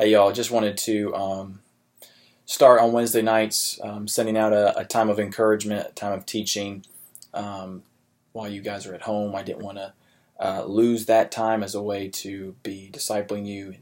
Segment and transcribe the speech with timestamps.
[0.00, 1.58] Hey, y'all, just wanted to um,
[2.46, 6.24] start on Wednesday nights, um, sending out a, a, time of encouragement, a time of
[6.24, 6.84] teaching
[7.34, 7.82] um,
[8.30, 9.34] while you guys are at home.
[9.34, 9.92] I didn't want to
[10.38, 13.74] uh, lose that time as a way to be discipling you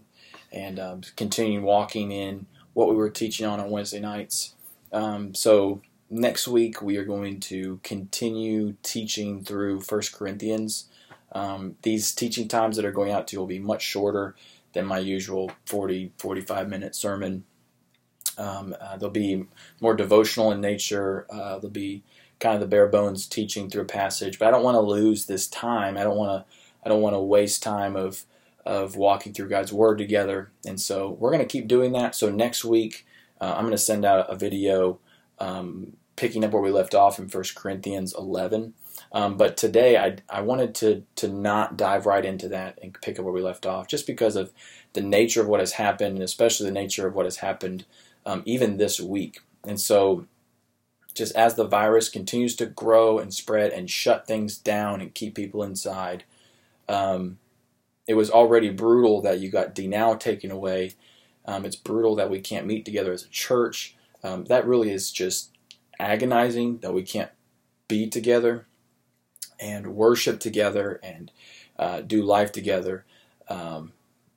[0.50, 4.54] and, and um, continuing walking in what we were teaching on on Wednesday nights.
[4.94, 10.86] Um, so, next week we are going to continue teaching through First Corinthians.
[11.32, 14.34] Um, these teaching times that are going out to will be much shorter
[14.76, 17.44] than my usual 40, 45 minute sermon.
[18.36, 19.46] Um, uh, they'll be
[19.80, 21.26] more devotional in nature.
[21.30, 22.04] Uh, they'll be
[22.38, 25.24] kind of the bare bones teaching through a passage, but I don't want to lose
[25.24, 25.96] this time.
[25.96, 26.54] I don't want to.
[26.84, 28.24] I don't want to waste time of
[28.66, 30.50] of walking through God's Word together.
[30.66, 32.14] And so we're going to keep doing that.
[32.14, 33.06] So next week,
[33.40, 34.98] uh, I'm going to send out a video
[35.38, 38.74] um, picking up where we left off in 1 Corinthians 11.
[39.16, 43.18] Um, but today, I, I wanted to, to not dive right into that and pick
[43.18, 44.52] up where we left off, just because of
[44.92, 47.86] the nature of what has happened, and especially the nature of what has happened
[48.26, 49.40] um, even this week.
[49.66, 50.26] And so,
[51.14, 55.34] just as the virus continues to grow and spread and shut things down and keep
[55.34, 56.24] people inside,
[56.86, 57.38] um,
[58.06, 60.92] it was already brutal that you got DNOW taken away.
[61.46, 63.96] Um, it's brutal that we can't meet together as a church.
[64.22, 65.56] Um, that really is just
[65.98, 67.30] agonizing that we can't
[67.88, 68.66] be together
[69.58, 71.30] and worship together and
[71.78, 73.04] uh, do life together
[73.48, 73.92] um,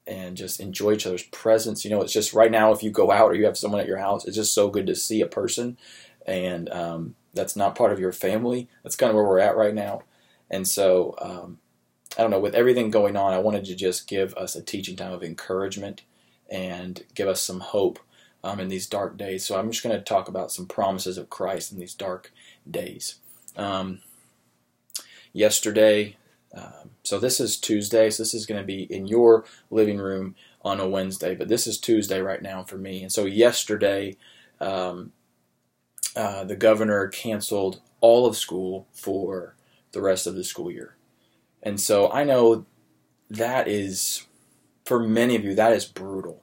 [0.07, 1.83] and just enjoy each other's presence.
[1.83, 3.87] You know, it's just right now, if you go out or you have someone at
[3.87, 5.77] your house, it's just so good to see a person.
[6.25, 8.67] And um, that's not part of your family.
[8.83, 10.03] That's kind of where we're at right now.
[10.49, 11.59] And so, um,
[12.17, 14.95] I don't know, with everything going on, I wanted to just give us a teaching
[14.95, 16.01] time of encouragement
[16.49, 17.99] and give us some hope
[18.43, 19.45] um, in these dark days.
[19.45, 22.31] So I'm just going to talk about some promises of Christ in these dark
[22.69, 23.15] days.
[23.55, 23.99] Um,
[25.33, 26.17] yesterday,
[26.53, 30.35] um, so this is Tuesday, so this is going to be in your living room
[30.61, 33.03] on a Wednesday, but this is Tuesday right now for me.
[33.03, 34.17] And so yesterday,
[34.59, 35.11] um,
[36.15, 39.55] uh, the governor canceled all of school for
[39.91, 40.95] the rest of the school year.
[41.61, 42.65] And so I know
[43.29, 44.25] that is,
[44.85, 46.41] for many of you, that is brutal.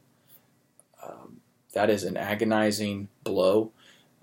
[1.03, 1.41] Um,
[1.75, 3.73] that is an agonizing blow.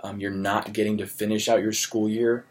[0.03, 2.45] Um, you're not getting to finish out your school year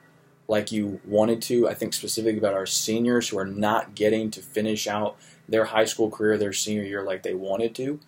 [0.52, 1.66] like you wanted to.
[1.66, 5.16] I think specifically about our seniors who are not getting to finish out
[5.48, 7.98] their high school career, their senior year, like they wanted to,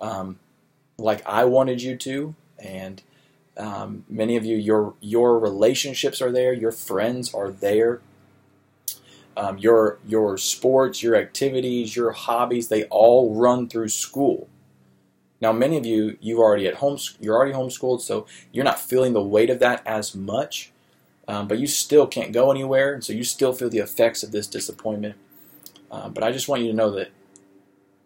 [0.00, 0.38] um,
[0.98, 3.02] like I wanted you to, and
[3.56, 8.02] um, many of you, your your relationships are there, your friends are there,
[9.34, 14.48] um, your your sports, your activities, your hobbies, they all run through school.
[15.40, 19.14] Now, many of you, you already at home, you're already homeschooled, so you're not feeling
[19.14, 20.70] the weight of that as much.
[21.26, 24.46] Um, but you still can't go anywhere, so you still feel the effects of this
[24.46, 25.16] disappointment.
[25.90, 27.10] Uh, but I just want you to know that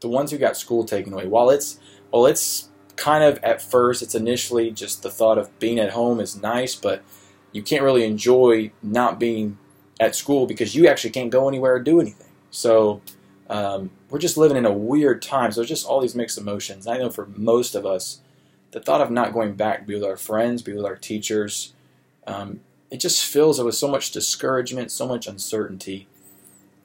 [0.00, 1.80] the ones who got school taken away, while it's
[2.12, 6.20] well, it's kind of at first, it's initially just the thought of being at home
[6.20, 7.02] is nice, but
[7.52, 9.58] you can't really enjoy not being
[10.00, 12.28] at school because you actually can't go anywhere or do anything.
[12.50, 13.00] So
[13.50, 15.52] um, we're just living in a weird time.
[15.52, 16.86] So there's just all these mixed emotions.
[16.86, 18.20] I know for most of us,
[18.70, 21.72] the thought of not going back be with our friends, be with our teachers,
[22.26, 22.60] um,
[22.90, 26.08] it just fills it with so much discouragement, so much uncertainty,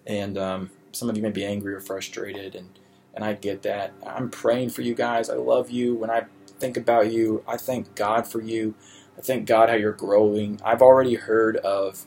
[0.06, 2.80] and um, some of you may be angry or frustrated, and
[3.14, 3.94] and I get that.
[4.06, 5.30] I'm praying for you guys.
[5.30, 5.96] I love you.
[5.96, 6.26] When I
[6.60, 8.74] think about you, I thank God for you.
[9.18, 10.60] I thank God how you're growing.
[10.66, 12.06] I've already heard of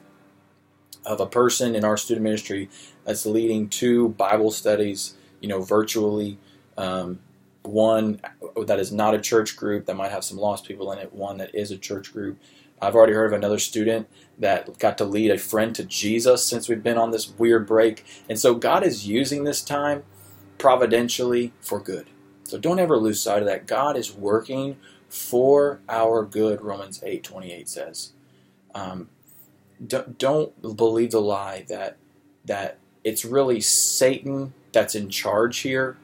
[1.04, 2.68] of a person in our student ministry
[3.04, 6.38] that's leading two Bible studies, you know, virtually.
[6.76, 7.20] Um,
[7.62, 8.20] one
[8.66, 11.12] that is not a church group that might have some lost people in it.
[11.12, 12.38] One that is a church group.
[12.80, 16.68] I've already heard of another student that got to lead a friend to Jesus since
[16.68, 18.04] we've been on this weird break.
[18.28, 20.02] And so God is using this time
[20.58, 22.08] providentially for good.
[22.44, 23.66] So don't ever lose sight of that.
[23.66, 24.76] God is working
[25.08, 28.12] for our good, Romans 8 28 says.
[28.74, 29.08] Um,
[29.84, 31.96] don't, don't believe the lie that
[32.44, 35.96] that it's really Satan that's in charge here,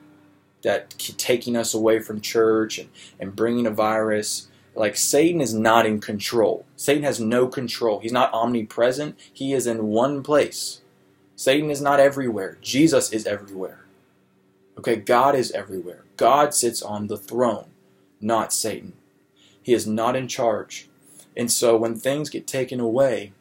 [0.62, 4.48] that taking us away from church and, and bringing a virus.
[4.74, 6.64] Like Satan is not in control.
[6.76, 8.00] Satan has no control.
[8.00, 9.18] He's not omnipresent.
[9.32, 10.80] He is in one place.
[11.36, 12.58] Satan is not everywhere.
[12.60, 13.84] Jesus is everywhere.
[14.78, 16.04] Okay, God is everywhere.
[16.16, 17.66] God sits on the throne,
[18.20, 18.94] not Satan.
[19.62, 20.88] He is not in charge.
[21.36, 23.32] And so when things get taken away,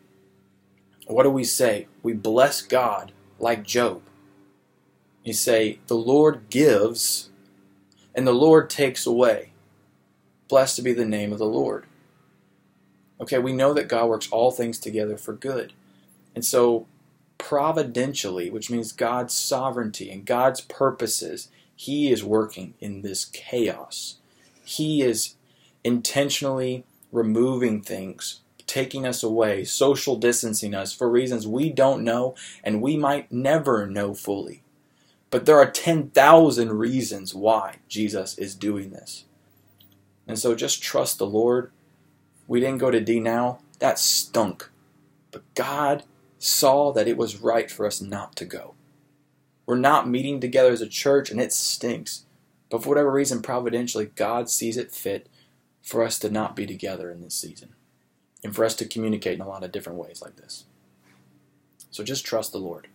[1.08, 1.88] what do we say?
[2.04, 4.02] We bless God like Job.
[5.24, 7.30] You say, The Lord gives
[8.16, 9.51] and the Lord takes away.
[10.52, 11.86] Blessed be the name of the Lord.
[13.22, 15.72] Okay, we know that God works all things together for good.
[16.36, 16.88] And so,
[17.38, 24.18] providentially, which means God's sovereignty and God's purposes, He is working in this chaos.
[24.66, 25.36] He is
[25.86, 26.84] intentionally
[27.14, 32.98] removing things, taking us away, social distancing us for reasons we don't know and we
[32.98, 34.64] might never know fully.
[35.30, 39.24] But there are 10,000 reasons why Jesus is doing this.
[40.28, 41.72] And so just trust the Lord.
[42.48, 43.60] We didn't go to D now.
[43.80, 44.70] That stunk.
[45.32, 46.04] But God
[46.38, 48.76] saw that it was right for us not to go.
[49.66, 52.26] We're not meeting together as a church and it stinks.
[52.70, 55.28] But for whatever reason, providentially, God sees it fit
[55.82, 57.76] for us to not be together in this season
[58.44, 60.66] and for us to communicate in a lot of different ways like this.
[61.90, 62.88] So just trust the Lord.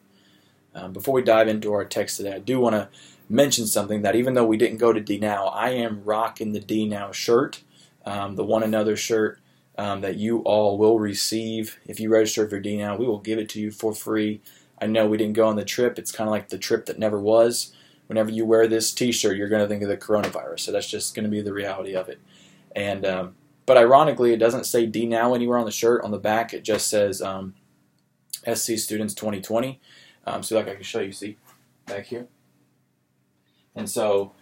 [0.74, 2.88] Um, before we dive into our text today, I do want to
[3.28, 6.60] mention something that even though we didn't go to D Now, I am rocking the
[6.60, 7.62] D Now shirt,
[8.04, 9.40] um, the one another shirt
[9.78, 12.96] um, that you all will receive if you register for D Now.
[12.96, 14.40] We will give it to you for free.
[14.80, 15.98] I know we didn't go on the trip.
[15.98, 17.74] It's kind of like the trip that never was.
[18.08, 20.60] Whenever you wear this T-shirt, you're going to think of the coronavirus.
[20.60, 22.20] So that's just going to be the reality of it.
[22.74, 26.04] And um, but ironically, it doesn't say D now anywhere on the shirt.
[26.04, 27.54] On the back, it just says um,
[28.52, 29.80] SC Students 2020.
[30.24, 31.36] Um, so like I can show you, see
[31.86, 32.28] back here.
[33.76, 34.32] And so,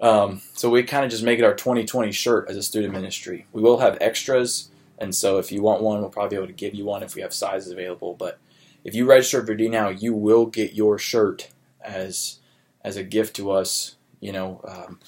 [0.00, 3.46] um, so we kind of just make it our 2020 shirt as a student ministry.
[3.52, 6.52] We will have extras, and so if you want one, we'll probably be able to
[6.52, 8.14] give you one if we have sizes available.
[8.14, 8.38] But
[8.84, 11.50] if you register for D now, you will get your shirt
[11.80, 12.38] as
[12.82, 13.96] as a gift to us.
[14.20, 14.98] You know, um,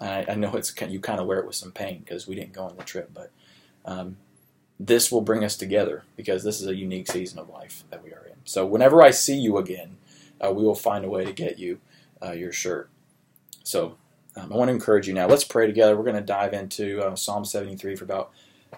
[0.00, 2.52] I, I, know it's you kind of wear it with some pain because we didn't
[2.52, 3.30] go on the trip, but
[3.84, 4.16] um,
[4.80, 8.10] this will bring us together because this is a unique season of life that we
[8.10, 8.36] are in.
[8.44, 9.96] So whenever I see you again,
[10.40, 11.78] uh, we will find a way to get you
[12.24, 12.90] uh, your shirt.
[13.64, 13.96] So
[14.36, 15.26] um, I want to encourage you now.
[15.26, 15.96] Let's pray together.
[15.96, 18.30] We're going to dive into uh, Psalm 73 for about,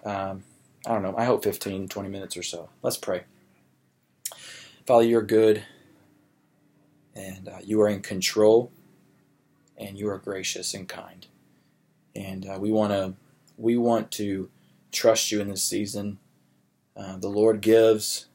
[0.05, 0.43] um,
[0.87, 2.69] I don't know, I hope 15, 20 minutes or so.
[2.83, 3.25] Let's pray.
[4.87, 5.65] Father, you're good,
[7.15, 8.71] and uh, you are in control,
[9.79, 11.27] and you are gracious and kind.
[12.15, 13.15] And uh, we want to
[13.57, 14.51] we want to
[14.93, 16.19] trust you in this season.
[16.97, 18.27] Uh, the Lord gives,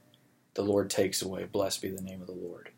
[0.56, 1.46] the Lord takes away.
[1.46, 2.72] Blessed be the name of the Lord.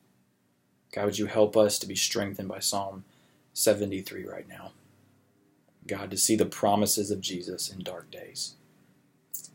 [0.92, 3.06] God, would you help us to be strengthened by Psalm
[3.54, 4.72] 73 right now?
[5.88, 8.56] God, to see the promises of Jesus in dark days.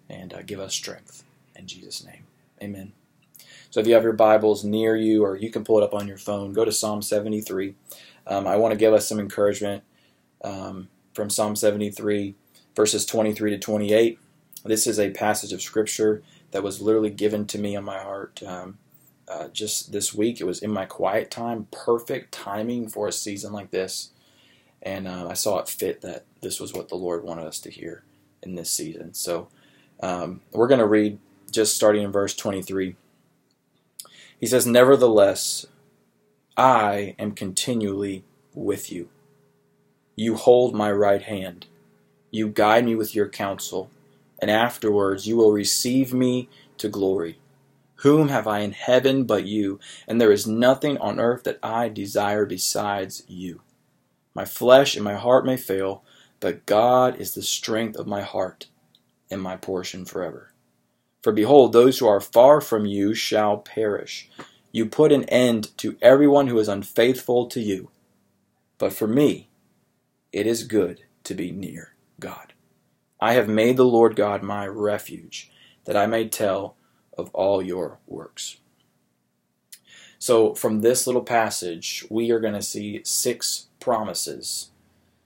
[0.09, 1.25] And uh, give us strength.
[1.55, 2.25] In Jesus' name.
[2.63, 2.93] Amen.
[3.71, 6.09] So if you have your Bibles near you, or you can pull it up on
[6.09, 7.75] your phone, go to Psalm 73.
[8.27, 9.85] Um, I want to give us some encouragement
[10.43, 12.35] um, from Psalm 73,
[12.75, 14.19] verses 23 to 28.
[14.65, 18.43] This is a passage of Scripture that was literally given to me on my heart
[18.47, 18.79] um,
[19.29, 20.41] uh, just this week.
[20.41, 24.11] It was in my quiet time, perfect timing for a season like this.
[24.83, 27.71] And uh, I saw it fit that this was what the Lord wanted us to
[27.71, 28.05] hear
[28.43, 29.15] in this season.
[29.15, 29.49] So
[30.01, 31.19] um, we're going to read
[31.51, 32.97] just starting in verse 23.
[34.39, 35.67] He says, Nevertheless,
[36.57, 38.25] I am continually
[38.55, 39.09] with you.
[40.15, 41.67] You hold my right hand.
[42.31, 43.91] You guide me with your counsel,
[44.39, 47.39] and afterwards you will receive me to glory.
[47.97, 49.81] Whom have I in heaven but you?
[50.07, 53.63] And there is nothing on earth that I desire besides you.
[54.35, 56.05] My flesh and my heart may fail,
[56.41, 58.67] but God is the strength of my heart
[59.31, 60.53] and my portion forever.
[61.23, 64.29] For behold, those who are far from you shall perish.
[64.71, 67.91] You put an end to everyone who is unfaithful to you.
[68.79, 69.49] But for me,
[70.33, 72.53] it is good to be near God.
[73.21, 75.51] I have made the Lord God my refuge,
[75.87, 76.76] that I may tell
[77.17, 78.59] of all your works.
[80.19, 84.71] So, from this little passage, we are going to see six promises.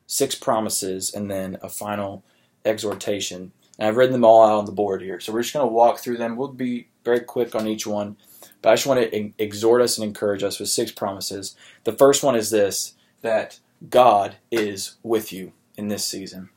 [0.07, 2.25] Six promises, and then a final
[2.65, 5.19] exhortation and I've written them all out on the board here.
[5.19, 6.37] So we're just going to walk through them.
[6.37, 8.19] We'll be very quick on each one.
[8.61, 11.57] But I just want to exhort us and encourage us with six promises.
[11.85, 16.51] The first one is this that God is with you in this season.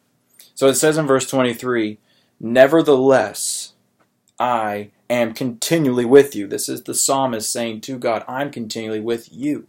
[0.54, 1.98] So it says in verse 23
[2.42, 3.72] Nevertheless,
[4.38, 6.48] I am continually with you.
[6.48, 9.68] This is the psalmist saying to God, I'm continually with you.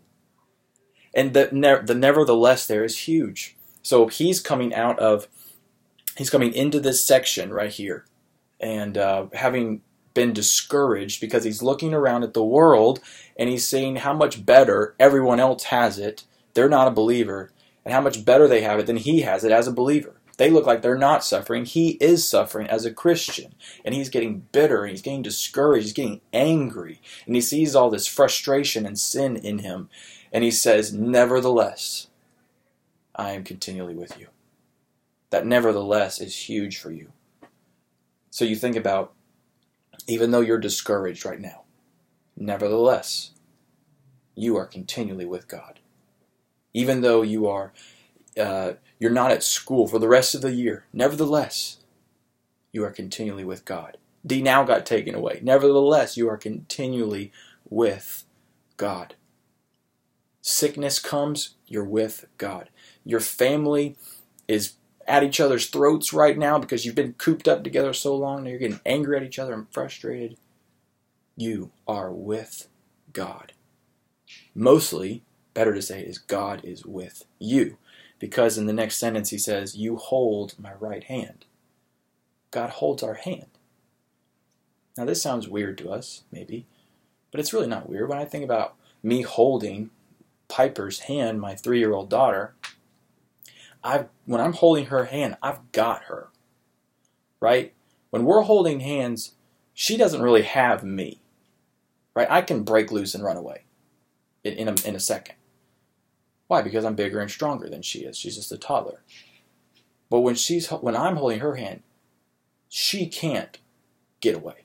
[1.15, 3.57] And the, the nevertheless there is huge.
[3.83, 5.29] So he's coming out of
[6.17, 8.05] he's coming into this section right here
[8.61, 9.83] and uh, having
[10.15, 13.01] been discouraged because he's looking around at the world
[13.37, 16.25] and he's seeing how much better everyone else has it.
[16.55, 17.51] They're not a believer,
[17.85, 20.21] and how much better they have it than he has it as a believer.
[20.37, 21.65] They look like they're not suffering.
[21.65, 23.55] He is suffering as a Christian.
[23.85, 25.85] And he's getting bitter and he's getting discouraged.
[25.85, 27.01] He's getting angry.
[27.27, 29.89] And he sees all this frustration and sin in him.
[30.33, 32.09] And he says, Nevertheless,
[33.15, 34.29] I am continually with you
[35.35, 37.11] that nevertheless is huge for you.
[38.31, 39.15] So you think about,
[40.07, 41.63] even though you're discouraged right now,
[42.37, 43.33] nevertheless,
[44.37, 45.81] you are continually with God.
[46.73, 47.73] Even though you are
[48.39, 51.77] uh, you're not at school for the rest of the year, nevertheless,
[52.73, 53.99] you are continually with God.
[54.27, 55.41] D now got taken away.
[55.43, 57.31] Nevertheless, you are continually
[57.69, 58.25] with
[58.79, 59.15] God.
[60.41, 62.71] Sickness comes, you're with God.
[63.05, 63.99] Your family
[64.49, 64.73] is
[65.07, 68.45] at each other's throats right now because you've been cooped up together so long.
[68.45, 70.39] Now you're getting angry at each other and frustrated.
[71.37, 72.69] You are with
[73.13, 73.53] God.
[74.55, 77.77] Mostly, better to say, is God is with you.
[78.19, 81.45] Because in the next sentence he says, You hold my right hand.
[82.51, 83.47] God holds our hand.
[84.97, 86.67] Now, this sounds weird to us, maybe,
[87.31, 88.09] but it's really not weird.
[88.09, 89.91] When I think about me holding
[90.49, 92.55] Piper's hand, my three year old daughter,
[93.83, 96.29] I've, when I'm holding her hand, I've got her.
[97.41, 97.75] Right?
[98.11, 99.33] When we're holding hands,
[99.75, 101.21] she doesn't really have me.
[102.15, 102.31] Right?
[102.31, 103.65] I can break loose and run away
[104.45, 105.35] in, in, a, in a second.
[106.47, 106.63] Why?
[106.63, 108.17] Because I'm bigger and stronger than she is.
[108.17, 109.03] She's just a toddler.
[110.11, 111.83] But when she's when I'm holding her hand,
[112.69, 113.59] she can't
[114.21, 114.65] get away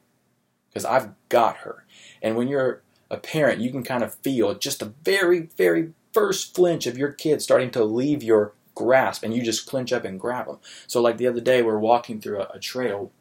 [0.69, 1.85] because I've got her.
[2.21, 6.55] And when you're a parent, you can kind of feel just the very, very first
[6.55, 10.19] flinch of your kid starting to leave your grasp, and you just clinch up and
[10.19, 10.59] grab them.
[10.87, 13.11] So, like the other day, we are walking through a, a trail.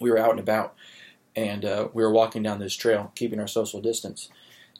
[0.00, 0.74] We were out and about,
[1.34, 4.28] and uh, we were walking down this trail, keeping our social distance.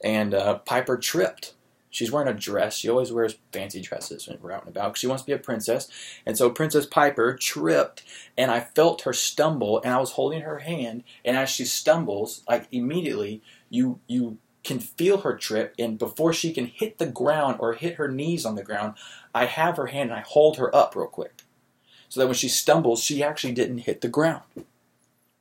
[0.03, 1.55] And uh, Piper tripped
[1.91, 2.77] She's wearing a dress.
[2.77, 5.33] She always wears fancy dresses when we're out and about because she wants to be
[5.33, 5.89] a princess.
[6.25, 8.05] And so Princess Piper tripped,
[8.39, 11.03] and I felt her stumble, and I was holding her hand.
[11.25, 16.53] And as she stumbles, like immediately, you you can feel her trip, and before she
[16.53, 18.95] can hit the ground or hit her knees on the ground,
[19.35, 21.43] I have her hand and I hold her up real quick,
[22.09, 24.45] so that when she stumbles, she actually didn't hit the ground.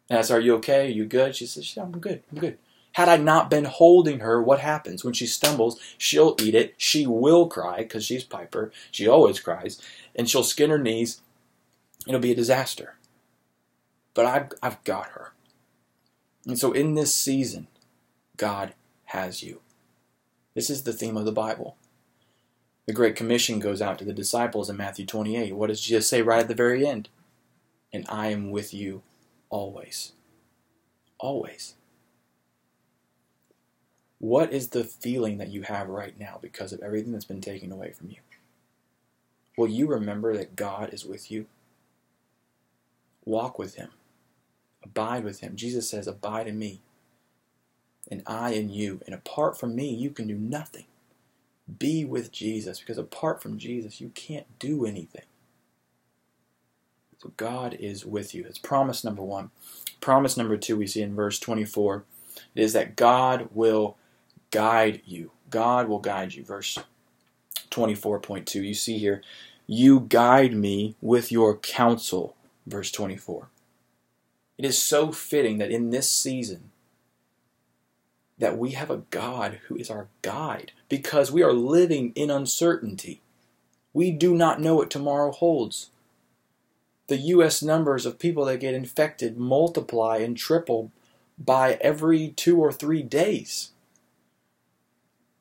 [0.09, 0.87] And I said, "Are you okay?
[0.87, 2.23] Are you good?" She says, "Yeah, I'm good.
[2.31, 2.57] I'm good."
[2.99, 5.05] Had I not been holding her, what happens?
[5.05, 6.73] When she stumbles, she'll eat it.
[6.75, 8.73] She will cry because she's Piper.
[8.91, 9.81] She always cries.
[10.17, 11.21] And she'll skin her knees.
[12.05, 12.95] It'll be a disaster.
[14.13, 15.31] But I've, I've got her.
[16.45, 17.67] And so in this season,
[18.35, 18.73] God
[19.05, 19.61] has you.
[20.53, 21.77] This is the theme of the Bible.
[22.85, 25.55] The Great Commission goes out to the disciples in Matthew 28.
[25.55, 27.07] What does Jesus say right at the very end?
[27.93, 29.03] And I am with you
[29.49, 30.11] always.
[31.17, 31.75] Always.
[34.19, 37.71] What is the feeling that you have right now because of everything that's been taken
[37.71, 38.17] away from you?
[39.57, 41.47] Will you remember that God is with you?
[43.25, 43.89] Walk with Him.
[44.83, 45.55] Abide with Him.
[45.55, 46.81] Jesus says, Abide in me,
[48.11, 49.01] and I in you.
[49.05, 50.85] And apart from me, you can do nothing.
[51.79, 55.23] Be with Jesus, because apart from Jesus, you can't do anything.
[57.19, 58.43] So God is with you.
[58.43, 59.51] That's promise number one.
[60.01, 62.05] Promise number two, we see in verse 24,
[62.55, 63.97] it is that God will
[64.51, 65.31] guide you.
[65.49, 66.43] God will guide you.
[66.43, 66.77] Verse
[67.71, 68.55] 24.2.
[68.55, 69.21] You see here,
[69.67, 72.35] you guide me with your counsel.
[72.65, 73.49] Verse 24.
[74.57, 76.71] It is so fitting that in this season,
[78.37, 83.21] that we have a God who is our guide because we are living in uncertainty.
[83.93, 85.89] We do not know what tomorrow holds.
[87.07, 87.61] The U.S.
[87.61, 90.91] numbers of people that get infected multiply and triple
[91.37, 93.71] by every two or three days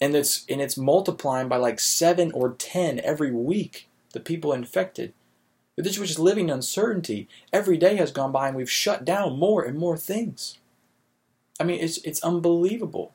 [0.01, 3.89] and it's and it's multiplying by like seven or ten every week.
[4.13, 5.13] The people infected.
[5.77, 7.29] But This was just living in uncertainty.
[7.53, 10.59] Every day has gone by, and we've shut down more and more things.
[11.61, 13.13] I mean, it's it's unbelievable.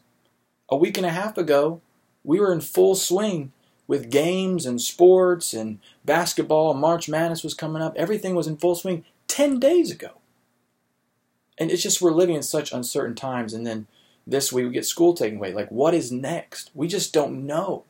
[0.70, 1.82] A week and a half ago,
[2.24, 3.52] we were in full swing
[3.86, 6.74] with games and sports and basketball.
[6.74, 7.94] March Madness was coming up.
[7.96, 10.12] Everything was in full swing ten days ago.
[11.58, 13.88] And it's just we're living in such uncertain times, and then
[14.26, 15.54] this week we get school taken away.
[15.54, 16.72] Like, what is next?
[16.74, 17.84] We just don't know.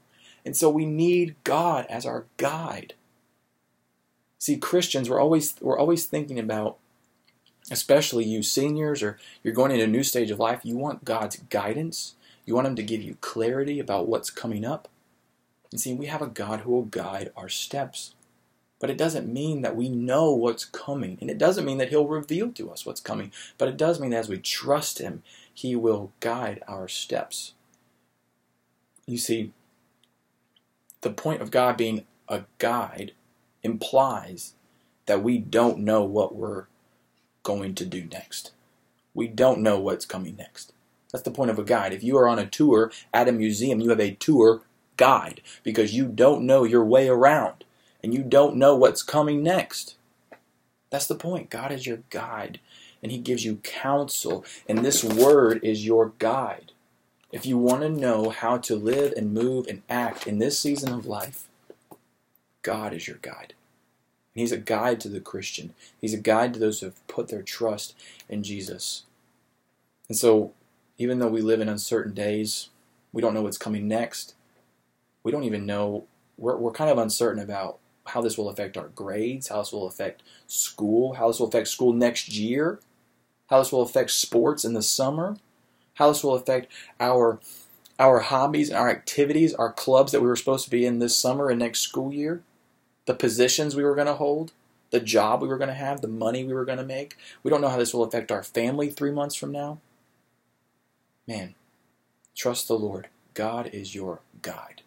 [0.45, 2.95] And so we need God as our guide.
[4.39, 6.77] See, Christians, we're always we're always thinking about,
[7.71, 11.37] especially you seniors or you're going into a new stage of life, you want God's
[11.49, 12.15] guidance.
[12.45, 14.89] You want him to give you clarity about what's coming up.
[15.71, 18.15] And see, we have a God who will guide our steps.
[18.79, 21.17] But it doesn't mean that we know what's coming.
[21.21, 23.31] And it doesn't mean that he'll reveal to us what's coming.
[23.57, 27.53] But it does mean that as we trust him, he will guide our steps.
[29.05, 29.51] You see,
[31.01, 33.13] the point of God being a guide
[33.61, 34.53] implies
[35.05, 36.65] that we don't know what we're
[37.43, 38.51] going to do next.
[39.13, 40.73] We don't know what's coming next.
[41.11, 41.93] That's the point of a guide.
[41.93, 44.63] If you are on a tour at a museum, you have a tour
[44.97, 47.65] guide because you don't know your way around
[48.03, 49.95] and you don't know what's coming next.
[50.93, 51.49] That's the point.
[51.49, 52.59] God is your guide
[53.01, 54.45] and He gives you counsel.
[54.69, 56.71] And this word is your guide.
[57.31, 60.93] If you want to know how to live and move and act in this season
[60.93, 61.47] of life,
[62.61, 63.55] God is your guide.
[64.35, 65.73] And He's a guide to the Christian.
[65.99, 67.95] He's a guide to those who have put their trust
[68.29, 69.05] in Jesus.
[70.09, 70.53] And so,
[70.99, 72.69] even though we live in uncertain days,
[73.11, 74.35] we don't know what's coming next.
[75.23, 76.03] We don't even know,
[76.37, 79.87] we're, we're kind of uncertain about how this will affect our grades, how this will
[79.87, 82.79] affect school, how this will affect school next year,
[83.49, 85.37] how this will affect sports in the summer,
[85.95, 87.39] how this will affect our
[87.99, 91.15] our hobbies and our activities, our clubs that we were supposed to be in this
[91.15, 92.41] summer and next school year,
[93.05, 94.51] the positions we were going to hold,
[94.89, 97.17] the job we were going to have, the money we were going to make.
[97.43, 99.79] We don't know how this will affect our family three months from now.
[101.27, 101.55] Man,
[102.35, 103.09] trust the Lord.
[103.33, 104.82] God is your guide.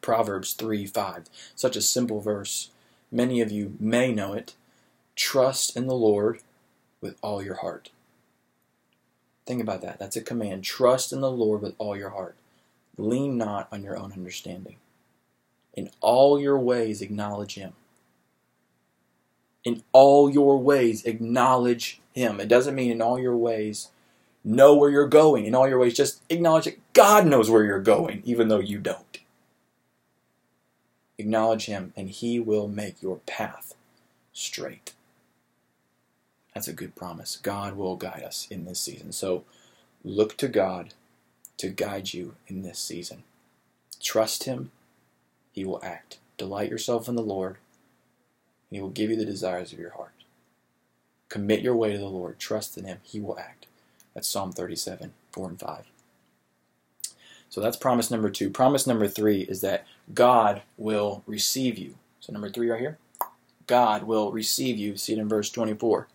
[0.00, 1.26] Proverbs 3 5.
[1.54, 2.70] Such a simple verse.
[3.10, 4.54] Many of you may know it.
[5.16, 6.40] Trust in the Lord
[7.00, 7.90] with all your heart.
[9.46, 9.98] Think about that.
[9.98, 10.62] That's a command.
[10.62, 12.36] Trust in the Lord with all your heart.
[12.98, 14.76] Lean not on your own understanding.
[15.74, 17.72] In all your ways, acknowledge Him.
[19.64, 22.40] In all your ways, acknowledge Him.
[22.40, 23.88] It doesn't mean in all your ways,
[24.44, 25.46] know where you're going.
[25.46, 28.78] In all your ways, just acknowledge that God knows where you're going, even though you
[28.78, 29.18] don't.
[31.18, 33.74] Acknowledge Him, and He will make your path
[34.32, 34.94] straight.
[36.54, 37.36] That's a good promise.
[37.36, 39.12] God will guide us in this season.
[39.12, 39.44] So
[40.04, 40.94] look to God
[41.58, 43.24] to guide you in this season.
[44.00, 44.70] Trust Him,
[45.52, 46.18] He will act.
[46.36, 47.56] Delight yourself in the Lord,
[48.70, 50.12] and He will give you the desires of your heart.
[51.28, 52.38] Commit your way to the Lord.
[52.38, 53.66] Trust in Him, He will act.
[54.14, 55.84] That's Psalm 37, 4 and 5.
[57.50, 58.50] So that's promise number two.
[58.50, 61.94] Promise number three is that God will receive you.
[62.20, 62.98] So, number three right here
[63.66, 64.96] God will receive you.
[64.96, 66.08] See it in verse 24.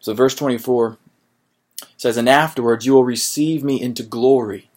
[0.00, 0.98] So, verse 24
[1.96, 4.68] says, And afterwards you will receive me into glory.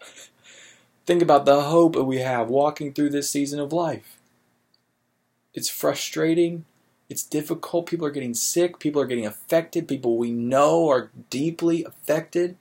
[1.06, 4.16] Think about the hope that we have walking through this season of life.
[5.54, 6.66] It's frustrating.
[7.08, 7.86] It's difficult.
[7.86, 8.78] People are getting sick.
[8.78, 9.88] People are getting affected.
[9.88, 12.56] People we know are deeply affected.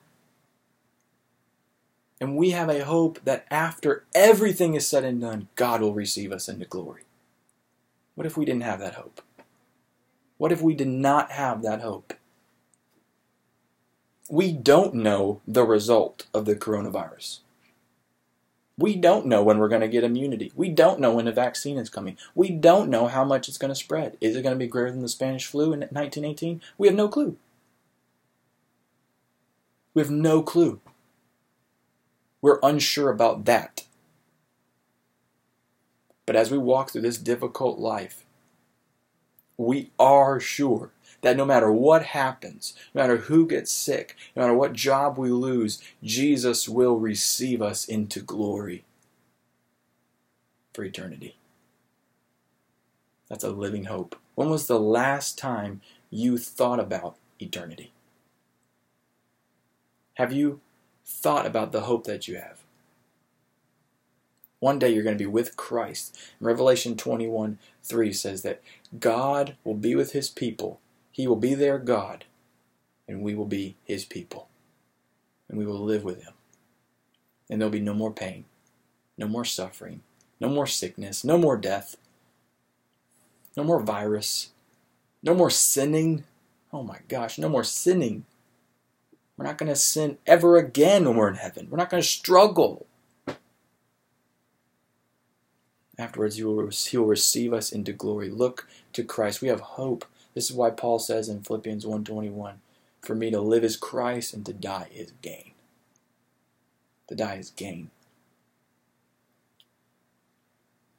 [2.19, 6.31] And we have a hope that after everything is said and done, God will receive
[6.31, 7.03] us into glory.
[8.15, 9.21] What if we didn't have that hope?
[10.37, 12.13] What if we did not have that hope?
[14.29, 17.39] We don't know the result of the coronavirus.
[18.77, 20.51] We don't know when we're going to get immunity.
[20.55, 22.17] We don't know when a vaccine is coming.
[22.33, 24.17] We don't know how much it's going to spread.
[24.19, 26.61] Is it going to be greater than the Spanish flu in 1918?
[26.77, 27.37] We have no clue.
[29.93, 30.81] We have no clue.
[32.45, 33.85] We're unsure about that.
[36.27, 38.23] But as we walk through this difficult life,
[39.57, 44.53] we are sure that no matter what happens, no matter who gets sick, no matter
[44.53, 48.83] what job we lose, Jesus will receive us into glory
[50.71, 51.37] for eternity.
[53.27, 54.15] That's a living hope.
[54.35, 55.81] When was the last time
[56.11, 57.91] you thought about eternity?
[60.17, 60.61] Have you
[61.05, 62.59] thought about the hope that you have.
[64.59, 66.17] One day you're going to be with Christ.
[66.39, 68.61] Revelation 21 3 says that
[68.99, 70.79] God will be with his people.
[71.11, 72.25] He will be their God,
[73.07, 74.47] and we will be his people.
[75.47, 76.33] And we will live with him.
[77.49, 78.45] And there'll be no more pain,
[79.17, 80.01] no more suffering,
[80.39, 81.95] no more sickness, no more death,
[83.55, 84.49] no more virus,
[85.21, 86.23] no more sinning.
[86.73, 88.25] Oh my gosh, no more sinning.
[89.37, 91.67] We're not going to sin ever again when we're in heaven.
[91.69, 92.85] We're not going to struggle.
[95.97, 98.29] Afterwards, he will, he will receive us into glory.
[98.29, 99.41] Look to Christ.
[99.41, 100.05] We have hope.
[100.33, 102.55] This is why Paul says in Philippians 1.21,
[103.01, 105.51] For me to live is Christ and to die is gain.
[107.07, 107.91] To die is gain.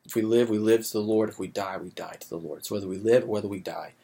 [0.05, 1.29] If we live, we live to the Lord.
[1.29, 2.65] If we die, we die to the Lord.
[2.65, 3.95] So whether we live or whether we die,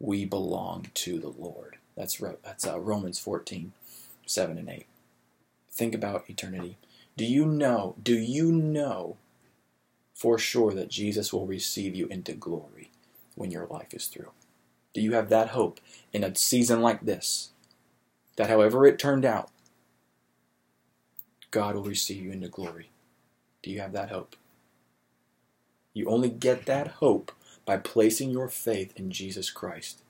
[0.00, 1.76] we belong to the Lord.
[1.96, 3.72] That's that's uh, Romans 14,
[4.26, 4.86] 7 and 8.
[5.70, 6.76] Think about eternity.
[7.16, 9.16] Do you know, do you know
[10.14, 12.90] for sure that Jesus will receive you into glory
[13.34, 14.30] when your life is through?
[14.92, 15.80] Do you have that hope
[16.12, 17.50] in a season like this?
[18.36, 19.50] That however it turned out,
[21.50, 22.90] God will receive you into glory.
[23.62, 24.36] Do you have that hope?
[25.94, 27.32] You only get that hope
[27.64, 30.02] by placing your faith in Jesus Christ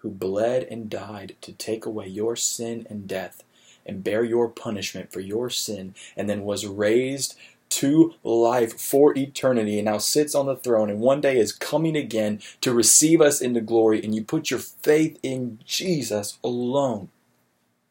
[0.00, 3.42] who bled and died to take away your sin and death
[3.86, 7.36] and bear your punishment for your sin, and then was raised
[7.70, 11.96] to life for eternity and now sits on the throne and one day is coming
[11.96, 17.08] again to receive us into glory and you put your faith in Jesus alone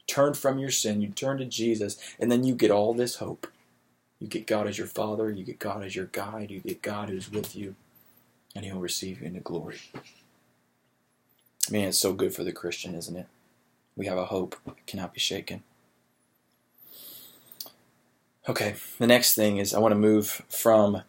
[0.10, 3.48] turn from your sin, you turn to Jesus, and then you get all this hope.
[4.20, 7.10] You get God as your Father, you get God as your guide, you get God
[7.10, 7.76] who's with you,
[8.56, 9.80] and He'll receive you into glory.
[11.72, 13.28] Man, it's so good for the Christian, isn't it?
[13.96, 15.64] We have a hope that cannot be shaken.
[18.48, 21.04] Okay, the next thing is I want to move from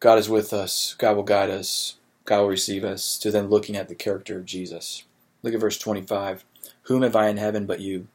[0.00, 3.76] God is with us, God will guide us, God will receive us, to then looking
[3.76, 5.04] at the character of Jesus.
[5.42, 6.44] Look at verse 25.
[6.82, 8.08] Whom have I in heaven but you?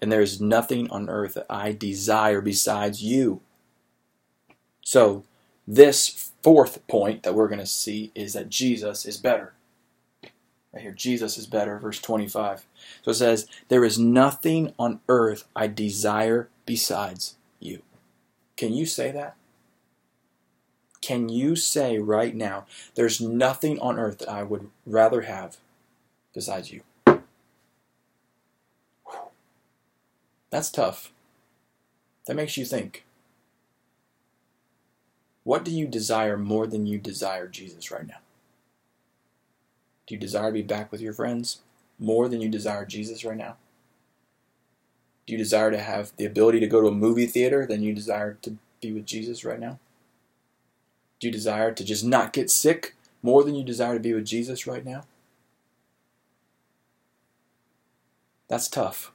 [0.00, 3.40] And there is nothing on earth that I desire besides you.
[4.80, 5.22] So,
[5.64, 9.52] this fourth point that we're going to see is that Jesus is better.
[10.72, 12.66] Right here, Jesus is better, verse 25.
[13.02, 17.82] So it says, There is nothing on earth I desire besides you.
[18.56, 19.36] Can you say that?
[21.02, 25.58] Can you say right now, there's nothing on earth that I would rather have
[26.32, 26.82] besides you?
[30.50, 31.12] That's tough.
[32.26, 33.04] That makes you think.
[35.44, 38.18] What do you desire more than you desire Jesus right now?
[40.06, 41.60] Do you desire to be back with your friends
[41.98, 43.56] more than you desire Jesus right now?
[45.26, 47.94] Do you desire to have the ability to go to a movie theater than you
[47.94, 49.78] desire to be with Jesus right now?
[51.20, 54.26] Do you desire to just not get sick more than you desire to be with
[54.26, 55.04] Jesus right now?
[58.48, 59.12] That's tough.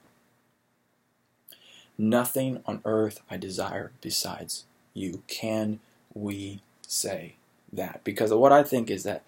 [1.98, 5.24] Nothing on earth I desire besides you.
[5.28, 5.80] Can
[6.14, 7.36] we say
[7.74, 8.04] that?
[8.04, 9.24] Because what I think is that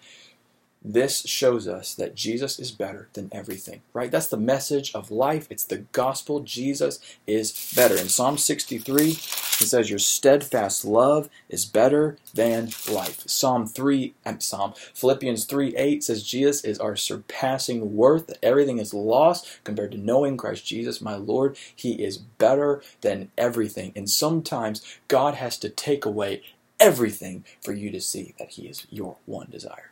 [0.82, 4.10] this shows us that Jesus is better than everything, right?
[4.10, 5.46] That's the message of life.
[5.50, 6.40] It's the gospel.
[6.40, 7.96] Jesus is better.
[7.96, 13.28] In Psalm 63, it says, Your steadfast love is better than life.
[13.28, 18.94] Psalm 3, and Psalm, Philippians 3 8 says, Jesus is our surpassing worth, everything is
[18.94, 21.58] lost compared to knowing Christ Jesus, my Lord.
[21.76, 23.92] He is better than everything.
[23.94, 26.42] And sometimes God has to take away
[26.78, 29.89] everything for you to see that He is your one desire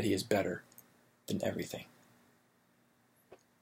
[0.00, 0.62] that he is better
[1.26, 1.84] than everything.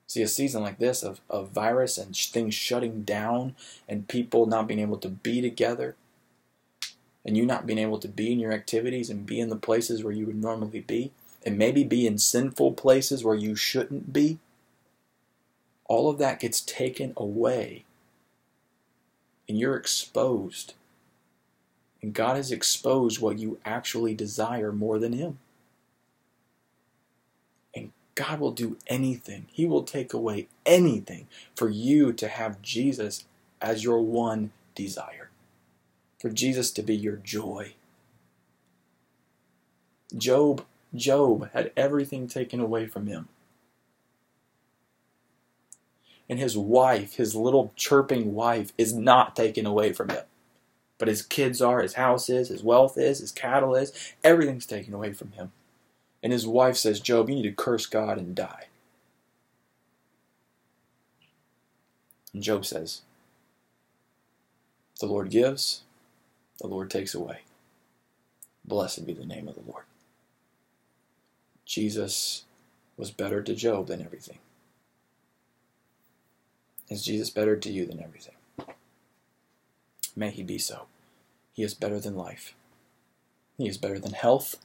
[0.06, 3.56] See, a season like this of, of virus and sh- things shutting down
[3.88, 5.96] and people not being able to be together
[7.24, 10.04] and you not being able to be in your activities and be in the places
[10.04, 11.10] where you would normally be
[11.44, 14.38] and maybe be in sinful places where you shouldn't be,
[15.86, 17.84] all of that gets taken away
[19.48, 20.74] and you're exposed.
[22.00, 25.40] And God has exposed what you actually desire more than Him.
[28.18, 29.46] God will do anything.
[29.52, 33.26] He will take away anything for you to have Jesus
[33.62, 35.30] as your one desire,
[36.18, 37.74] for Jesus to be your joy.
[40.16, 43.28] Job, Job had everything taken away from him.
[46.28, 50.24] And his wife, his little chirping wife, is not taken away from him.
[50.98, 53.92] But his kids are, his house is, his wealth is, his cattle is,
[54.24, 55.52] everything's taken away from him.
[56.22, 58.66] And his wife says, Job, you need to curse God and die.
[62.34, 63.02] And Job says,
[65.00, 65.82] The Lord gives,
[66.60, 67.40] the Lord takes away.
[68.64, 69.84] Blessed be the name of the Lord.
[71.64, 72.44] Jesus
[72.96, 74.38] was better to Job than everything.
[76.88, 78.34] Is Jesus better to you than everything?
[80.16, 80.86] May he be so.
[81.52, 82.54] He is better than life.
[83.56, 84.56] He is better than health.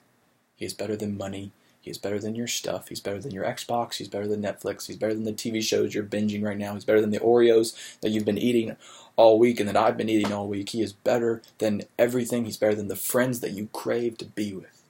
[0.63, 1.51] He is better than money.
[1.81, 2.87] He is better than your stuff.
[2.87, 3.95] He's better than your Xbox.
[3.95, 4.87] He's better than Netflix.
[4.87, 6.73] He's better than the TV shows you're binging right now.
[6.73, 8.77] He's better than the Oreos that you've been eating
[9.17, 10.69] all week and that I've been eating all week.
[10.69, 12.45] He is better than everything.
[12.45, 14.83] He's better than the friends that you crave to be with.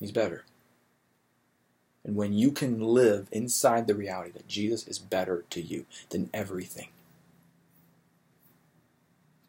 [0.00, 0.44] He's better.
[2.02, 6.30] And when you can live inside the reality that Jesus is better to you than
[6.32, 6.88] everything,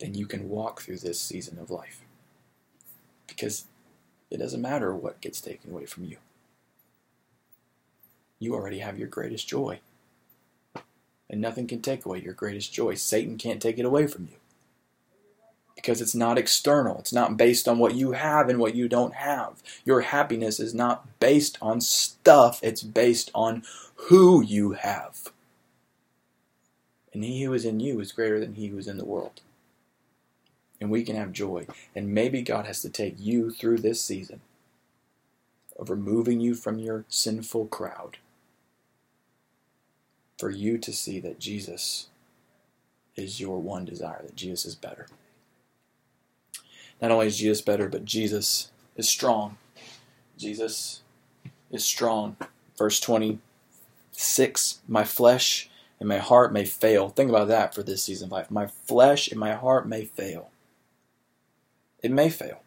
[0.01, 2.01] then you can walk through this season of life
[3.37, 3.65] because
[4.31, 6.17] it doesn't matter what gets taken away from you.
[8.39, 9.79] You already have your greatest joy.
[11.29, 12.95] And nothing can take away your greatest joy.
[12.95, 14.37] Satan can't take it away from you.
[15.75, 16.97] Because it's not external.
[16.99, 19.61] It's not based on what you have and what you don't have.
[19.85, 23.63] Your happiness is not based on stuff, it's based on
[23.95, 25.31] who you have.
[27.13, 29.41] And he who is in you is greater than he who is in the world
[30.79, 31.67] and we can have joy.
[31.95, 34.41] And maybe God has to take you through this season
[35.77, 38.17] of removing you from your sinful crowd
[40.37, 42.07] for you to see that Jesus
[43.15, 45.07] is your one desire, that Jesus is better.
[47.01, 49.57] Not only is Jesus better, but Jesus is strong.
[50.37, 51.01] Jesus
[51.71, 52.37] is strong.
[52.77, 57.09] Verse 26 my flesh and my heart may fail.
[57.09, 58.51] Think about that for this season of life.
[58.51, 60.51] My flesh and my heart may fail.
[62.01, 62.61] It may fail.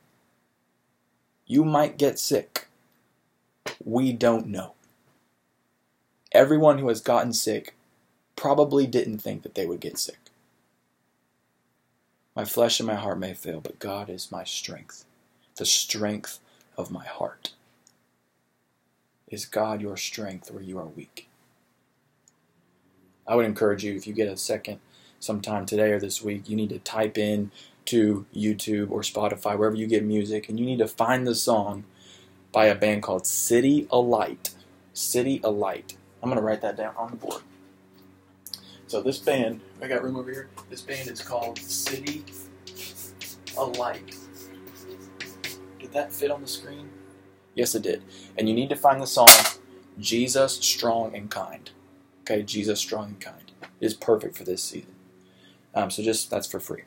[1.46, 2.68] You might get sick.
[3.84, 4.74] We don't know.
[6.32, 7.74] Everyone who has gotten sick
[8.36, 10.18] probably didn't think that they would get sick.
[12.36, 15.04] My flesh and my heart may fail, but God is my strength,
[15.56, 16.38] the strength
[16.78, 17.52] of my heart.
[19.28, 21.28] Is God your strength where you are weak?
[23.26, 24.80] I would encourage you, if you get a second
[25.20, 27.50] sometime today or this week, you need to type in
[27.86, 31.84] to YouTube or Spotify, wherever you get music, and you need to find the song
[32.52, 33.24] by a band called.
[33.24, 34.50] CityAlight.
[36.22, 37.42] I'm going to write that down on the board.
[38.86, 40.48] So this band, I got room over here.
[40.68, 42.24] This band is called City
[43.56, 44.16] a Light.
[45.78, 46.90] Did that fit on the screen?
[47.54, 48.02] Yes, it did.
[48.36, 49.30] And you need to find the song
[49.98, 51.70] Jesus Strong and Kind.
[52.22, 54.94] Okay, Jesus Strong and Kind is perfect for this season.
[55.74, 56.82] Um, so just that's for free.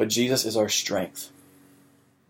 [0.00, 1.30] But Jesus is our strength.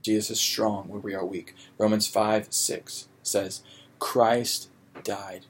[0.02, 1.54] Jesus is strong where we are weak.
[1.78, 3.62] Romans 5 6 says,
[4.00, 4.70] Christ
[5.04, 5.46] died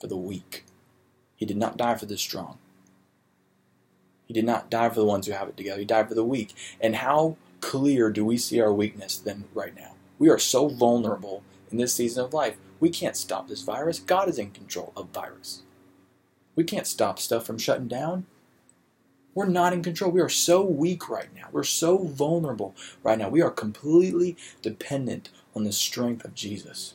[0.00, 0.64] for the weak.
[1.34, 2.58] He did not die for the strong.
[4.26, 5.80] He did not die for the ones who have it together.
[5.80, 6.54] He died for the weak.
[6.80, 9.96] And how clear do we see our weakness then right now?
[10.20, 12.56] We are so vulnerable in this season of life.
[12.78, 13.98] We can't stop this virus.
[13.98, 15.62] God is in control of virus.
[16.54, 18.26] We can't stop stuff from shutting down.
[19.34, 20.10] We're not in control.
[20.10, 21.48] We are so weak right now.
[21.52, 23.28] We're so vulnerable right now.
[23.28, 26.94] We are completely dependent on the strength of Jesus.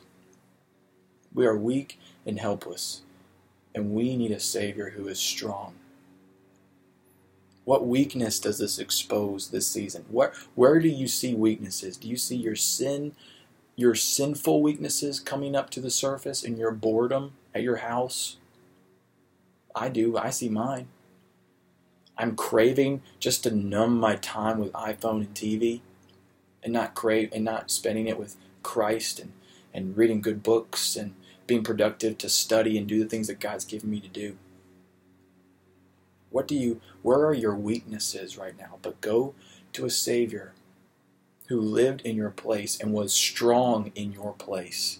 [1.34, 3.02] We are weak and helpless,
[3.74, 5.74] and we need a Savior who is strong.
[7.64, 10.06] What weakness does this expose this season?
[10.10, 11.96] Where, where do you see weaknesses?
[11.98, 13.12] Do you see your sin,
[13.76, 18.38] your sinful weaknesses coming up to the surface in your boredom at your house?
[19.74, 20.16] I do.
[20.16, 20.88] I see mine.
[22.18, 25.80] I'm craving just to numb my time with iPhone and TV
[26.64, 29.32] and not crave and not spending it with Christ and,
[29.72, 31.14] and reading good books and
[31.46, 34.36] being productive to study and do the things that God's given me to do.
[36.30, 38.78] What do you where are your weaknesses right now?
[38.82, 39.34] But go
[39.72, 40.52] to a Savior
[41.46, 44.98] who lived in your place and was strong in your place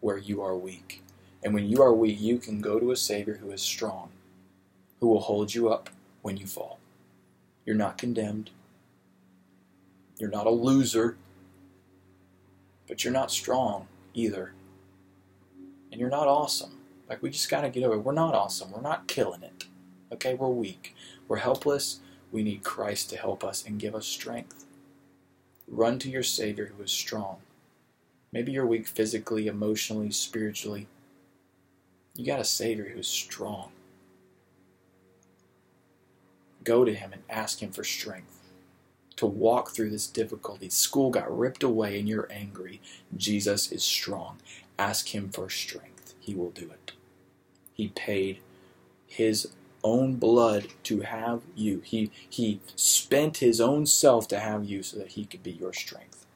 [0.00, 1.02] where you are weak.
[1.42, 4.10] And when you are weak, you can go to a Savior who is strong,
[5.00, 5.88] who will hold you up
[6.28, 6.78] when you fall.
[7.64, 8.50] You're not condemned.
[10.18, 11.16] You're not a loser.
[12.86, 14.52] But you're not strong either.
[15.90, 16.72] And you're not awesome.
[17.08, 18.00] Like, we just got to get over it.
[18.00, 18.70] We're not awesome.
[18.70, 19.64] We're not killing it.
[20.12, 20.34] Okay?
[20.34, 20.94] We're weak.
[21.28, 22.00] We're helpless.
[22.30, 24.66] We need Christ to help us and give us strength.
[25.66, 27.38] Run to your Savior who is strong.
[28.32, 30.88] Maybe you're weak physically, emotionally, spiritually.
[32.14, 33.70] You got a Savior who's strong.
[36.68, 38.42] Go to Him and ask Him for strength
[39.16, 40.68] to walk through this difficulty.
[40.68, 42.82] School got ripped away and you're angry.
[43.16, 44.36] Jesus is strong.
[44.78, 46.12] Ask Him for strength.
[46.20, 46.92] He will do it.
[47.72, 48.40] He paid
[49.06, 49.48] His
[49.82, 51.80] own blood to have you.
[51.80, 55.72] He, he spent His own self to have you so that He could be your
[55.72, 56.26] strength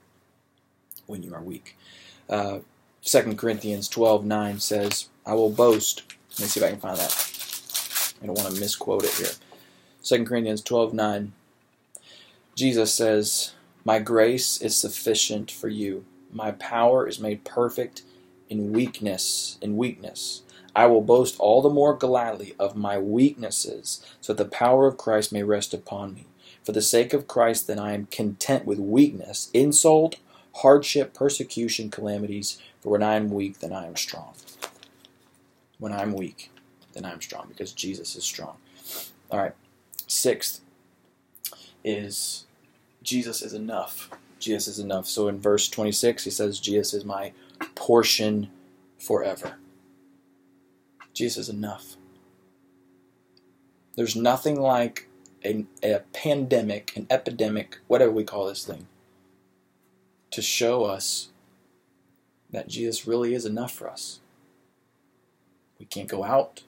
[1.06, 1.76] when you are weak.
[2.26, 2.60] Uh,
[3.04, 6.04] 2 Corinthians 12 9 says, I will boast.
[6.30, 8.14] Let me see if I can find that.
[8.22, 9.28] I don't want to misquote it here.
[10.02, 11.32] 2 Corinthians 12 9.
[12.56, 13.52] Jesus says,
[13.84, 16.04] My grace is sufficient for you.
[16.32, 18.02] My power is made perfect
[18.48, 19.58] in weakness.
[19.62, 20.42] In weakness.
[20.74, 24.96] I will boast all the more gladly of my weaknesses, so that the power of
[24.96, 26.26] Christ may rest upon me.
[26.64, 30.16] For the sake of Christ, then I am content with weakness, insult,
[30.56, 32.58] hardship, persecution, calamities.
[32.80, 34.32] For when I am weak, then I am strong.
[35.78, 36.50] When I'm weak,
[36.94, 38.56] then I'm strong, because Jesus is strong.
[39.30, 39.54] All right.
[40.12, 40.61] Sixth
[41.85, 42.44] is
[43.03, 44.11] Jesus is enough.
[44.38, 45.07] Jesus is enough.
[45.07, 47.33] So in verse 26, he says, Jesus is my
[47.75, 48.51] portion
[48.98, 49.55] forever.
[51.14, 51.96] Jesus is enough.
[53.96, 55.09] There's nothing like
[55.44, 58.87] a, a pandemic, an epidemic, whatever we call this thing,
[60.31, 61.29] to show us
[62.51, 64.20] that Jesus really is enough for us.
[65.79, 66.62] We can't go out.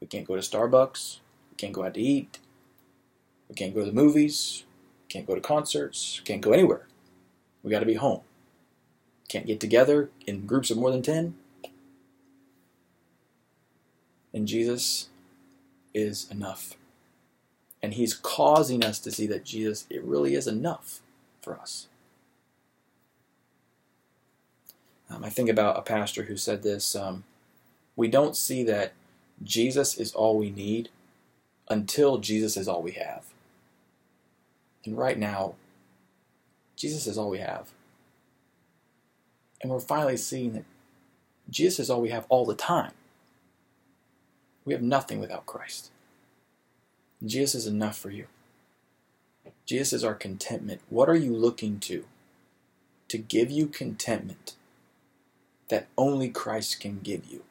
[0.00, 1.18] We can't go to Starbucks.
[1.50, 2.38] We can't go out to eat.
[3.48, 4.64] We can't go to the movies.
[5.08, 6.20] Can't go to concerts.
[6.24, 6.86] Can't go anywhere.
[7.62, 8.20] We got to be home.
[9.28, 11.34] Can't get together in groups of more than 10.
[14.32, 15.08] And Jesus
[15.94, 16.74] is enough.
[17.82, 21.00] And he's causing us to see that Jesus, it really is enough
[21.40, 21.88] for us.
[25.10, 27.24] Um, I think about a pastor who said this um,
[27.96, 28.92] We don't see that
[29.42, 30.90] Jesus is all we need
[31.68, 33.24] until Jesus is all we have.
[34.84, 35.54] And right now,
[36.76, 37.72] Jesus is all we have.
[39.60, 40.64] And we're finally seeing that
[41.50, 42.92] Jesus is all we have all the time.
[44.64, 45.90] We have nothing without Christ.
[47.24, 48.26] Jesus is enough for you.
[49.66, 50.80] Jesus is our contentment.
[50.88, 52.04] What are you looking to?
[53.08, 54.54] To give you contentment
[55.68, 57.42] that only Christ can give you.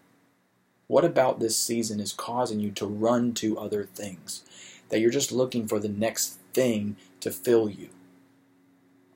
[0.87, 4.43] What about this season is causing you to run to other things?
[4.89, 7.89] That you're just looking for the next thing to fill you.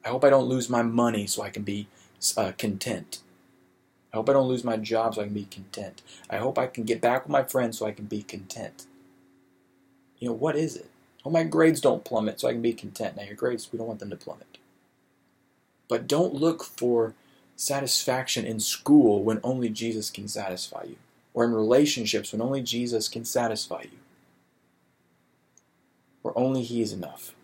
[0.04, 1.88] I hope I don't lose my money so I can be
[2.36, 3.20] uh, content.
[4.14, 6.02] I hope I don't lose my job so I can be content.
[6.30, 8.86] I hope I can get back with my friends so I can be content.
[10.20, 10.90] You know, what is it?
[11.24, 13.16] Oh, my grades don't plummet so I can be content.
[13.16, 14.58] Now, your grades, we don't want them to plummet.
[15.88, 17.14] But don't look for
[17.56, 20.96] satisfaction in school when only Jesus can satisfy you,
[21.34, 24.00] or in relationships when only Jesus can satisfy you,
[26.24, 27.36] or only He is enough.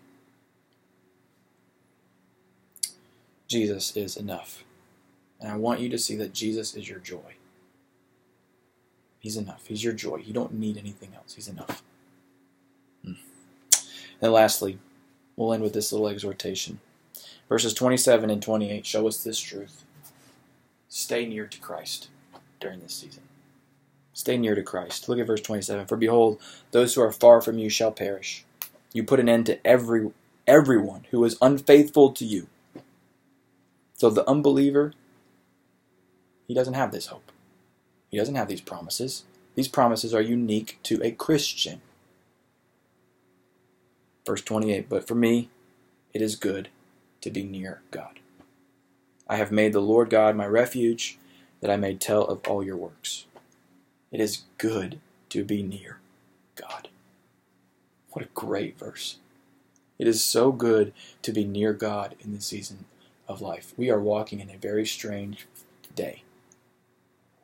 [3.48, 4.64] Jesus is enough.
[5.40, 7.36] And I want you to see that Jesus is your joy.
[9.18, 9.66] He's enough.
[9.66, 10.16] He's your joy.
[10.16, 11.34] You don't need anything else.
[11.34, 11.82] He's enough.
[13.04, 13.12] Hmm.
[14.20, 14.78] And lastly,
[15.36, 16.80] we'll end with this little exhortation.
[17.48, 19.84] Verses 27 and 28 show us this truth.
[20.88, 22.08] Stay near to Christ
[22.60, 23.22] during this season.
[24.12, 25.08] Stay near to Christ.
[25.08, 25.86] Look at verse 27.
[25.86, 26.40] For behold,
[26.72, 28.44] those who are far from you shall perish.
[28.92, 30.10] You put an end to every
[30.46, 32.48] everyone who is unfaithful to you.
[33.98, 34.92] So the unbeliever,
[36.46, 37.32] he doesn't have this hope.
[38.10, 39.24] He doesn't have these promises.
[39.56, 41.82] These promises are unique to a Christian.
[44.24, 45.50] Verse 28 But for me,
[46.14, 46.68] it is good
[47.22, 48.20] to be near God.
[49.28, 51.18] I have made the Lord God my refuge,
[51.60, 53.26] that I may tell of all your works.
[54.12, 55.98] It is good to be near
[56.54, 56.88] God.
[58.12, 59.18] What a great verse.
[59.98, 62.84] It is so good to be near God in this season
[63.28, 63.74] of life.
[63.76, 65.46] We are walking in a very strange
[65.94, 66.22] day.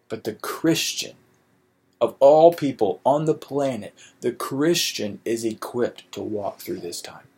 [0.08, 1.14] But the Christian,
[2.00, 7.28] of all people on the planet, the Christian is equipped to walk through this time.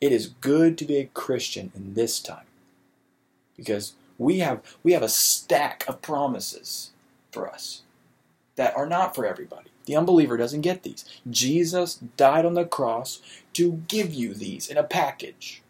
[0.00, 2.46] It is good to be a Christian in this time
[3.56, 6.90] because we have we have a stack of promises
[7.30, 7.82] for us
[8.56, 9.70] that are not for everybody.
[9.86, 11.04] The unbeliever doesn't get these.
[11.28, 13.20] Jesus died on the cross
[13.54, 15.61] to give you these in a package.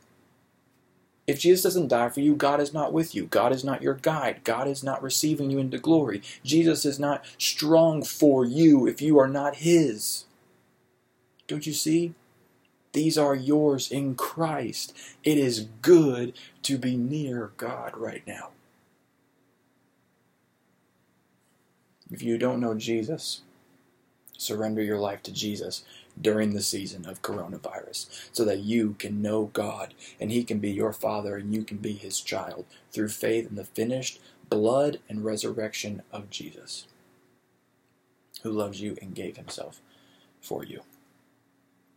[1.33, 3.25] If Jesus doesn't die for you, God is not with you.
[3.25, 4.45] God is not your guide.
[4.45, 6.21] God is not receiving you into glory.
[6.45, 10.27] Jesus is not strong for you if you are not His.
[11.47, 12.13] Don't you see?
[12.93, 14.95] These are yours in Christ.
[15.25, 18.51] It is good to be near God right now.
[22.11, 23.41] If you don't know Jesus,
[24.37, 25.83] surrender your life to Jesus
[26.23, 30.71] during the season of coronavirus so that you can know God and He can be
[30.71, 35.25] your Father and you can be His child through faith in the finished blood and
[35.25, 36.87] resurrection of Jesus,
[38.43, 39.81] who loves you and gave Himself
[40.41, 40.83] for you.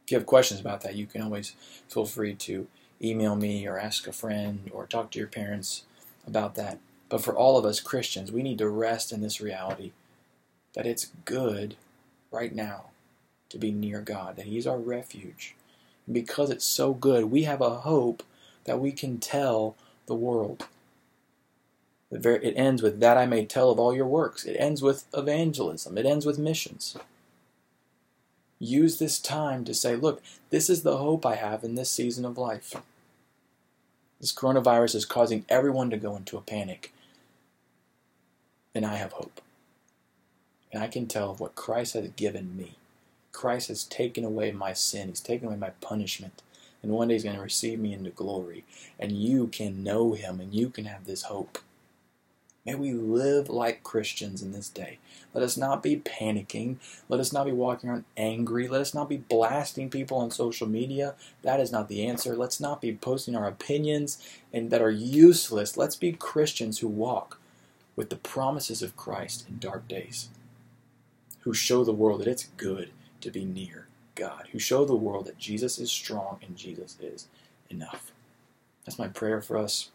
[0.06, 1.56] If you have questions about that, you can always
[1.90, 2.68] feel free to
[3.02, 5.84] email me or ask a friend or talk to your parents
[6.28, 6.80] about that.
[7.10, 9.92] But for all of us Christians, we need to rest in this reality
[10.74, 11.76] that it's good
[12.32, 12.86] right now
[13.50, 15.56] to be near God, that He's our refuge.
[16.06, 18.24] And because it's so good, we have a hope
[18.66, 19.76] that we can tell
[20.08, 20.68] the world.
[22.12, 24.46] It ends with that I may tell of all your works.
[24.46, 25.98] It ends with evangelism.
[25.98, 26.96] It ends with missions.
[28.60, 32.24] Use this time to say, look, this is the hope I have in this season
[32.24, 32.74] of life.
[34.22, 36.94] This coronavirus is causing everyone to go into a panic.
[38.74, 39.42] And I have hope.
[40.72, 42.76] And I can tell of what Christ has given me.
[43.36, 46.42] Christ has taken away my sin, He's taken away my punishment.
[46.82, 48.64] And one day He's going to receive me into glory.
[49.00, 51.60] And you can know Him and you can have this hope.
[52.66, 54.98] May we live like Christians in this day.
[55.36, 56.78] Let us not be panicking.
[57.08, 58.68] Let us not be walking around angry.
[58.68, 61.14] Let us not be blasting people on social media.
[61.44, 62.36] That is not the answer.
[62.36, 64.18] Let's not be posting our opinions
[64.52, 65.78] and that are useless.
[65.78, 67.40] Let's be Christians who walk
[67.96, 70.30] with the promises of Christ in dark days.
[71.42, 72.90] Who show the world that it's good
[73.26, 74.48] to be near God.
[74.52, 77.28] Who show the world that Jesus is strong and Jesus is
[77.70, 78.12] enough.
[78.86, 79.90] That's my prayer for us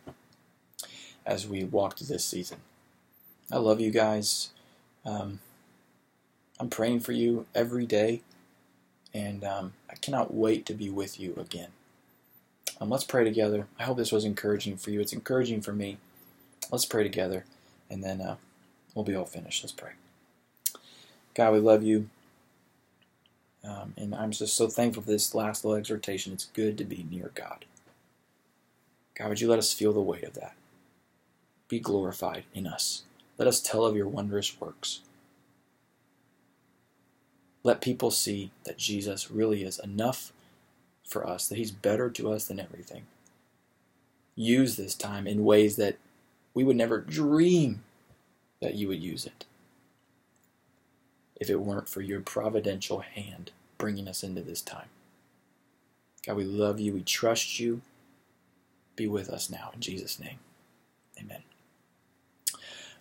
[1.24, 2.58] as we walk through this season.
[3.52, 4.50] I love you guys.
[5.06, 5.38] Um,
[6.58, 8.22] I'm praying for you every day,
[9.14, 11.70] and um, I cannot wait to be with you again.
[12.80, 13.66] Um, let's pray together.
[13.78, 15.00] I hope this was encouraging for you.
[15.00, 15.98] It's encouraging for me.
[16.70, 17.44] Let's pray together,
[17.88, 18.36] and then uh,
[18.94, 19.62] we'll be all finished.
[19.62, 19.92] Let's pray.
[21.34, 22.08] God, we love you.
[23.62, 26.32] Um, and I'm just so thankful for this last little exhortation.
[26.32, 27.64] It's good to be near God.
[29.14, 30.54] God, would you let us feel the weight of that?
[31.68, 33.02] Be glorified in us.
[33.36, 35.00] Let us tell of your wondrous works.
[37.62, 40.32] Let people see that Jesus really is enough
[41.06, 43.02] for us, that he's better to us than everything.
[44.34, 45.98] Use this time in ways that
[46.54, 47.82] we would never dream
[48.62, 49.44] that you would use it
[51.40, 54.88] if it weren't for your providential hand bringing us into this time.
[56.26, 56.92] God, we love you.
[56.92, 57.80] We trust you.
[58.94, 60.38] Be with us now in Jesus' name.
[61.18, 61.42] Amen.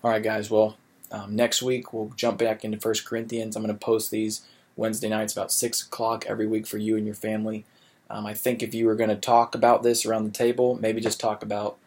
[0.01, 0.49] All right, guys.
[0.49, 0.77] Well,
[1.11, 3.55] um, next week we'll jump back into First Corinthians.
[3.55, 4.41] I'm going to post these
[4.77, 7.65] Wednesday nights about 6 o'clock every week for you and your family.
[8.09, 11.01] Um, I think if you were going to talk about this around the table, maybe
[11.01, 11.77] just talk about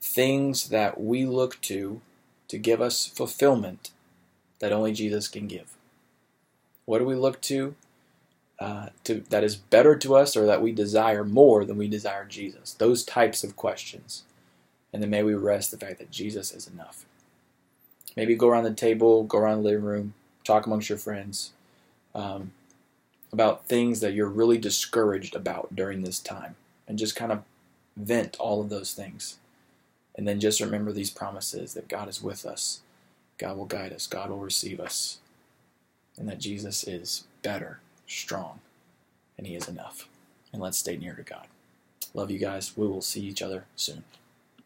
[0.00, 2.00] things that we look to
[2.48, 3.90] to give us fulfillment
[4.58, 5.76] that only Jesus can give.
[6.90, 7.76] What do we look to,
[8.58, 12.24] uh, to that is better to us or that we desire more than we desire
[12.24, 12.74] Jesus?
[12.74, 14.24] Those types of questions.
[14.92, 17.06] And then may we rest the fact that Jesus is enough.
[18.16, 21.52] Maybe go around the table, go around the living room, talk amongst your friends
[22.12, 22.50] um,
[23.32, 26.56] about things that you're really discouraged about during this time.
[26.88, 27.44] And just kind of
[27.96, 29.38] vent all of those things.
[30.16, 32.80] And then just remember these promises that God is with us,
[33.38, 35.20] God will guide us, God will receive us,
[36.20, 38.60] and that Jesus is better, strong,
[39.38, 40.06] and He is enough.
[40.52, 41.46] And let's stay near to God.
[42.12, 42.76] Love you guys.
[42.76, 44.04] We will see each other soon.